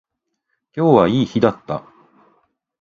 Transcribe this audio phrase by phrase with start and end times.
[0.75, 1.85] 今日はいい日だった